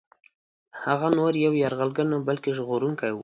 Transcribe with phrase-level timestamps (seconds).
[0.83, 3.19] هغه نور یو یرغلګر نه بلکه ژغورونکی وو.